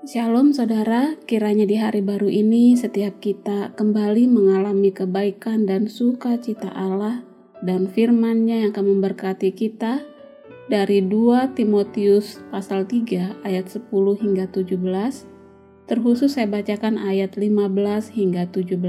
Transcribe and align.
Shalom 0.00 0.56
saudara, 0.56 1.12
kiranya 1.28 1.68
di 1.68 1.76
hari 1.76 2.00
baru 2.00 2.24
ini 2.24 2.72
setiap 2.72 3.20
kita 3.20 3.76
kembali 3.76 4.32
mengalami 4.32 4.96
kebaikan 4.96 5.68
dan 5.68 5.92
sukacita 5.92 6.72
Allah 6.72 7.20
dan 7.60 7.84
firman-Nya 7.84 8.64
yang 8.64 8.72
akan 8.72 8.96
memberkati 8.96 9.52
kita 9.52 10.00
dari 10.72 11.04
2 11.04 11.52
Timotius 11.52 12.40
pasal 12.48 12.88
3 12.88 13.44
ayat 13.44 13.68
10 13.68 13.92
hingga 14.24 14.48
17. 14.48 14.80
Terkhusus 15.84 16.32
saya 16.32 16.48
bacakan 16.48 16.96
ayat 16.96 17.36
15 17.36 17.60
hingga 18.16 18.48
17. 18.48 18.80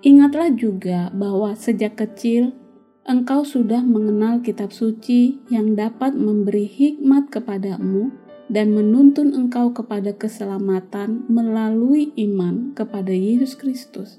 Ingatlah 0.00 0.48
juga 0.56 1.12
bahwa 1.12 1.52
sejak 1.60 1.92
kecil 1.92 2.56
engkau 3.04 3.44
sudah 3.44 3.84
mengenal 3.84 4.40
kitab 4.40 4.72
suci 4.72 5.44
yang 5.52 5.76
dapat 5.76 6.16
memberi 6.16 6.64
hikmat 6.64 7.28
kepadamu 7.28 8.29
dan 8.50 8.74
menuntun 8.74 9.30
engkau 9.30 9.70
kepada 9.70 10.10
keselamatan 10.10 11.24
melalui 11.30 12.10
iman 12.18 12.74
kepada 12.74 13.14
Yesus 13.14 13.54
Kristus. 13.54 14.18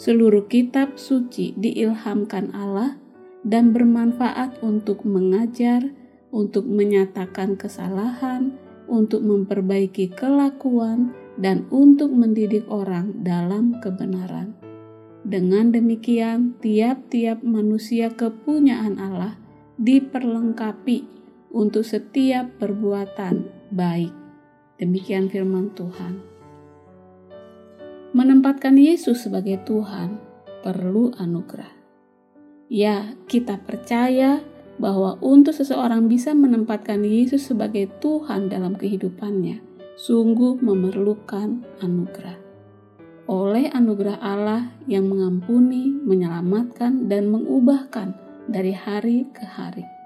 Seluruh 0.00 0.48
kitab 0.48 0.96
suci 0.96 1.52
diilhamkan 1.60 2.56
Allah 2.56 2.96
dan 3.44 3.76
bermanfaat 3.76 4.64
untuk 4.64 5.04
mengajar, 5.04 5.84
untuk 6.32 6.64
menyatakan 6.64 7.60
kesalahan, 7.60 8.56
untuk 8.88 9.20
memperbaiki 9.20 10.10
kelakuan, 10.16 11.12
dan 11.36 11.68
untuk 11.70 12.10
mendidik 12.10 12.66
orang 12.66 13.22
dalam 13.22 13.78
kebenaran 13.78 14.58
dengan 15.28 15.74
demikian, 15.76 16.56
tiap-tiap 16.64 17.44
manusia 17.44 18.08
kepunyaan 18.08 18.96
Allah 18.96 19.36
diperlengkapi 19.76 21.17
untuk 21.52 21.84
setiap 21.84 22.58
perbuatan 22.60 23.48
baik. 23.72 24.12
Demikian 24.78 25.28
firman 25.32 25.74
Tuhan. 25.74 26.22
Menempatkan 28.14 28.78
Yesus 28.78 29.26
sebagai 29.26 29.60
Tuhan 29.68 30.16
perlu 30.64 31.12
anugerah. 31.18 31.74
Ya, 32.68 33.16
kita 33.28 33.60
percaya 33.64 34.44
bahwa 34.78 35.18
untuk 35.24 35.56
seseorang 35.56 36.06
bisa 36.06 36.36
menempatkan 36.36 37.02
Yesus 37.02 37.48
sebagai 37.50 37.90
Tuhan 37.98 38.52
dalam 38.52 38.76
kehidupannya, 38.76 39.60
sungguh 39.98 40.60
memerlukan 40.62 41.64
anugerah 41.82 42.48
oleh 43.28 43.68
anugerah 43.68 44.24
Allah 44.24 44.72
yang 44.88 45.04
mengampuni, 45.04 45.92
menyelamatkan, 45.92 47.12
dan 47.12 47.28
mengubahkan 47.28 48.16
dari 48.48 48.72
hari 48.72 49.28
ke 49.36 49.44
hari. 49.44 49.97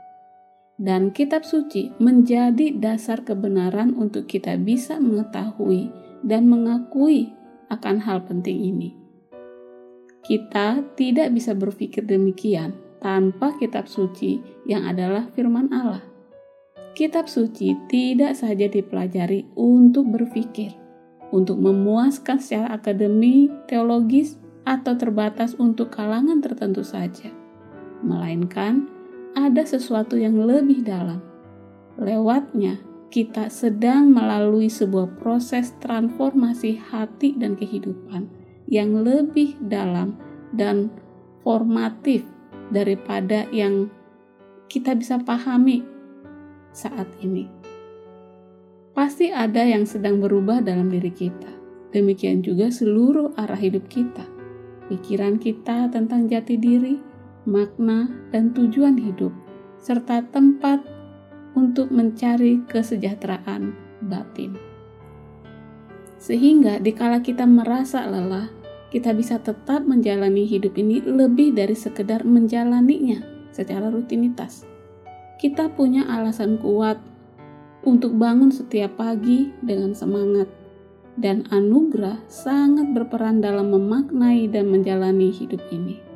Dan 0.81 1.13
kitab 1.13 1.45
suci 1.45 1.93
menjadi 2.01 2.73
dasar 2.77 3.23
kebenaran 3.23 3.93
untuk 3.93 4.25
kita 4.29 4.57
bisa 4.57 4.97
mengetahui 4.97 5.93
dan 6.25 6.49
mengakui 6.49 7.33
akan 7.69 8.01
hal 8.01 8.25
penting 8.25 8.61
ini. 8.61 8.91
Kita 10.23 10.81
tidak 10.95 11.35
bisa 11.35 11.53
berpikir 11.53 12.07
demikian 12.07 12.79
tanpa 13.03 13.59
kitab 13.59 13.91
suci 13.91 14.39
yang 14.65 14.87
adalah 14.87 15.27
firman 15.35 15.67
Allah. 15.75 16.03
Kitab 16.95 17.27
suci 17.27 17.75
tidak 17.91 18.39
saja 18.39 18.71
dipelajari 18.71 19.51
untuk 19.59 20.13
berpikir, 20.13 20.77
untuk 21.35 21.59
memuaskan 21.59 22.39
secara 22.39 22.77
akademi, 22.79 23.51
teologis, 23.67 24.39
atau 24.63 24.95
terbatas 24.95 25.59
untuk 25.59 25.91
kalangan 25.91 26.39
tertentu 26.39 26.87
saja, 26.87 27.35
melainkan 28.07 28.87
ada 29.33 29.63
sesuatu 29.65 30.19
yang 30.21 30.37
lebih 30.37 30.85
dalam. 30.85 31.21
Lewatnya, 32.01 32.81
kita 33.13 33.53
sedang 33.53 34.13
melalui 34.13 34.73
sebuah 34.73 35.21
proses 35.21 35.77
transformasi 35.85 36.81
hati 36.81 37.37
dan 37.37 37.57
kehidupan 37.57 38.29
yang 38.69 38.97
lebih 39.05 39.61
dalam 39.61 40.17
dan 40.57 40.89
formatif 41.45 42.25
daripada 42.73 43.45
yang 43.53 43.93
kita 44.73 44.97
bisa 44.97 45.21
pahami 45.21 45.85
saat 46.73 47.05
ini 47.21 47.63
pasti 48.93 49.33
ada 49.33 49.65
yang 49.65 49.89
sedang 49.89 50.21
berubah 50.21 50.61
dalam 50.61 50.93
diri 50.93 51.13
kita. 51.13 51.49
Demikian 51.93 52.45
juga 52.45 52.69
seluruh 52.73 53.37
arah 53.37 53.57
hidup 53.57 53.89
kita. 53.89 54.25
Pikiran 54.89 55.41
kita 55.41 55.89
tentang 55.93 56.29
jati 56.29 56.57
diri, 56.61 57.01
makna, 57.45 58.11
dan 58.31 58.55
tujuan 58.55 58.99
hidup, 58.99 59.35
serta 59.83 60.23
tempat 60.31 60.83
untuk 61.59 61.91
mencari 61.91 62.63
kesejahteraan 62.71 63.75
batin. 64.07 64.57
Sehingga 66.23 66.79
dikala 66.79 67.19
kita 67.19 67.43
merasa 67.45 68.07
lelah, 68.07 68.47
kita 68.95 69.11
bisa 69.17 69.41
tetap 69.43 69.83
menjalani 69.83 70.47
hidup 70.47 70.77
ini 70.79 71.03
lebih 71.03 71.57
dari 71.57 71.75
sekedar 71.75 72.23
menjalaninya 72.23 73.25
secara 73.51 73.91
rutinitas. 73.91 74.69
Kita 75.43 75.73
punya 75.75 76.07
alasan 76.07 76.63
kuat 76.63 77.03
untuk 77.83 78.15
bangun 78.15 78.55
setiap 78.55 78.95
pagi 79.01 79.51
dengan 79.59 79.91
semangat, 79.99 80.47
dan 81.19 81.43
anugerah 81.51 82.23
sangat 82.31 82.95
berperan 82.95 83.43
dalam 83.43 83.75
memaknai 83.75 84.47
dan 84.47 84.71
menjalani 84.71 85.35
hidup 85.35 85.61
ini. 85.75 86.12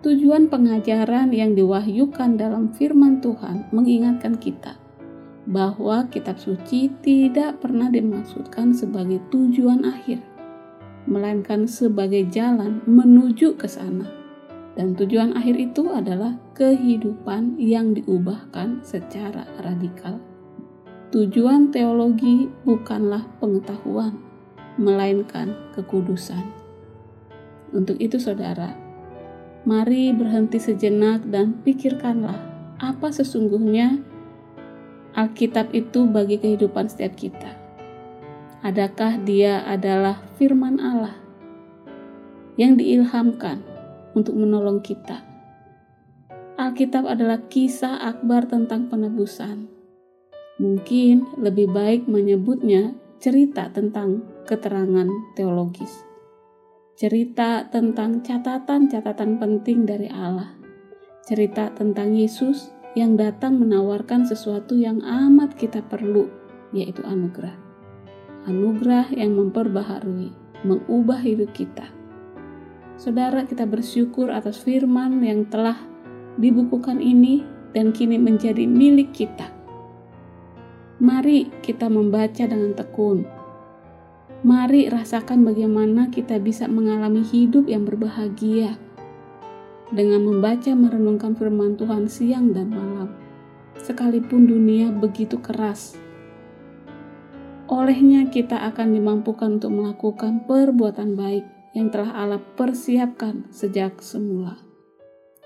Tujuan 0.00 0.48
pengajaran 0.48 1.28
yang 1.28 1.52
diwahyukan 1.52 2.40
dalam 2.40 2.72
firman 2.72 3.20
Tuhan 3.20 3.68
mengingatkan 3.68 4.40
kita 4.40 4.80
bahwa 5.44 6.08
kitab 6.08 6.40
suci 6.40 6.88
tidak 7.04 7.60
pernah 7.60 7.92
dimaksudkan 7.92 8.72
sebagai 8.72 9.20
tujuan 9.28 9.84
akhir, 9.84 10.24
melainkan 11.04 11.68
sebagai 11.68 12.24
jalan 12.32 12.80
menuju 12.88 13.60
ke 13.60 13.68
sana. 13.68 14.08
Dan 14.72 14.96
tujuan 14.96 15.36
akhir 15.36 15.60
itu 15.60 15.92
adalah 15.92 16.32
kehidupan 16.56 17.60
yang 17.60 17.92
diubahkan 17.92 18.80
secara 18.80 19.44
radikal. 19.60 20.16
Tujuan 21.12 21.68
teologi 21.76 22.48
bukanlah 22.64 23.28
pengetahuan, 23.36 24.16
melainkan 24.80 25.52
kekudusan. 25.76 26.40
Untuk 27.76 28.00
itu, 28.00 28.16
saudara, 28.16 28.89
mari 29.68 30.12
berhenti 30.14 30.56
sejenak 30.56 31.26
dan 31.28 31.60
pikirkanlah 31.64 32.38
apa 32.80 33.08
sesungguhnya 33.12 34.00
Alkitab 35.10 35.74
itu 35.74 36.06
bagi 36.06 36.38
kehidupan 36.38 36.86
setiap 36.86 37.18
kita. 37.18 37.58
Adakah 38.62 39.18
dia 39.26 39.66
adalah 39.66 40.22
firman 40.38 40.78
Allah 40.78 41.18
yang 42.54 42.78
diilhamkan 42.78 43.64
untuk 44.14 44.38
menolong 44.38 44.78
kita? 44.80 45.26
Alkitab 46.60 47.08
adalah 47.08 47.42
kisah 47.50 47.98
akbar 48.06 48.46
tentang 48.46 48.86
penebusan 48.86 49.80
Mungkin 50.60 51.40
lebih 51.40 51.72
baik 51.72 52.04
menyebutnya 52.04 52.92
cerita 53.16 53.72
tentang 53.72 54.20
keterangan 54.44 55.08
teologis. 55.32 56.09
Cerita 57.00 57.64
tentang 57.72 58.20
catatan-catatan 58.20 59.40
penting 59.40 59.88
dari 59.88 60.12
Allah. 60.12 60.52
Cerita 61.24 61.72
tentang 61.72 62.12
Yesus 62.12 62.76
yang 62.92 63.16
datang 63.16 63.56
menawarkan 63.56 64.28
sesuatu 64.28 64.76
yang 64.76 65.00
amat 65.00 65.56
kita 65.56 65.80
perlu, 65.80 66.28
yaitu 66.76 67.00
anugerah. 67.08 67.56
Anugerah 68.44 69.16
yang 69.16 69.32
memperbaharui, 69.32 70.28
mengubah 70.60 71.24
hidup 71.24 71.56
kita. 71.56 71.88
Saudara, 73.00 73.48
kita 73.48 73.64
bersyukur 73.64 74.28
atas 74.28 74.60
firman 74.60 75.24
yang 75.24 75.48
telah 75.48 75.80
dibukukan 76.36 77.00
ini 77.00 77.48
dan 77.72 77.96
kini 77.96 78.20
menjadi 78.20 78.68
milik 78.68 79.16
kita 79.16 79.48
Mari 81.00 81.48
kita 81.64 81.88
membaca 81.88 82.44
dengan 82.44 82.76
tekun. 82.76 83.39
Mari 84.40 84.88
rasakan 84.88 85.44
bagaimana 85.44 86.08
kita 86.08 86.40
bisa 86.40 86.64
mengalami 86.64 87.20
hidup 87.20 87.68
yang 87.68 87.84
berbahagia 87.84 88.80
dengan 89.92 90.24
membaca 90.24 90.72
merenungkan 90.72 91.36
firman 91.36 91.76
Tuhan 91.76 92.08
siang 92.08 92.56
dan 92.56 92.72
malam, 92.72 93.12
sekalipun 93.76 94.48
dunia 94.48 94.96
begitu 94.96 95.36
keras. 95.44 96.00
Olehnya 97.68 98.32
kita 98.32 98.64
akan 98.72 98.96
dimampukan 98.96 99.60
untuk 99.60 99.76
melakukan 99.76 100.48
perbuatan 100.48 101.20
baik 101.20 101.44
yang 101.76 101.92
telah 101.92 102.16
Allah 102.16 102.40
persiapkan 102.56 103.44
sejak 103.52 104.00
semula. 104.00 104.56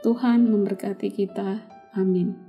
Tuhan 0.06 0.46
memberkati 0.46 1.10
kita. 1.10 1.66
Amin. 1.98 2.43